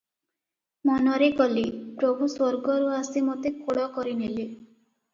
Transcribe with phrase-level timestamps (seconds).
[0.89, 1.67] ମନରେ କଲି,
[2.01, 4.61] ପ୍ରଭୁ ସ୍ୱର୍ଗରୁ ଆସି ମୋତେ କୋଳ କରି ନେଲେ |"